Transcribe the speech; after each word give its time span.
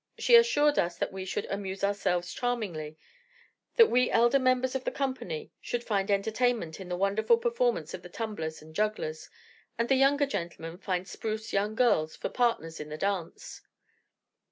She 0.17 0.33
assured 0.33 0.79
us 0.79 0.97
that 0.97 1.13
we 1.13 1.25
should 1.25 1.45
"amuse 1.51 1.83
ourselves 1.83 2.33
charmingly;" 2.33 2.97
that 3.75 3.85
we 3.85 4.09
elder 4.09 4.39
members 4.39 4.73
of 4.73 4.83
the 4.83 4.89
company 4.89 5.51
should 5.61 5.83
find 5.83 6.09
entertainment 6.09 6.79
in 6.79 6.89
the 6.89 6.97
wonderful 6.97 7.37
performances 7.37 7.93
of 7.93 8.01
the 8.01 8.09
tumblers 8.09 8.63
and 8.63 8.73
jugglers, 8.73 9.29
and 9.77 9.89
the 9.89 9.93
younger 9.95 10.25
gentlemen 10.25 10.79
find 10.79 11.07
spruce 11.07 11.53
young 11.53 11.75
girls 11.75 12.15
for 12.15 12.29
partners 12.29 12.79
in 12.79 12.89
the 12.89 12.97
dance. 12.97 13.61